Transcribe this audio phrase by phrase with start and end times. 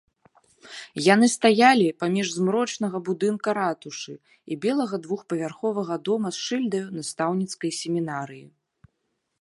[1.13, 8.45] Яны стаялі паміж змрочнага будынка ратушы і белага двухпавярховага дома з шыльдаю настаўніцкай семінарыі.